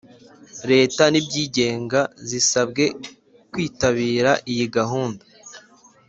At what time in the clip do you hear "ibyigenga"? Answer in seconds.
1.21-1.99